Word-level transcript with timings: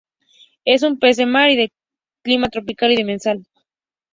Es 0.65 0.81
un 0.81 0.97
pez 0.97 1.17
de 1.17 1.27
mar 1.27 1.51
y 1.51 1.55
de 1.55 1.71
clima 2.23 2.49
tropical 2.49 2.91
y 2.91 2.95
demersal. 2.95 3.45